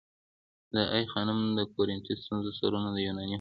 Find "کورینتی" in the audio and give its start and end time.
1.73-2.13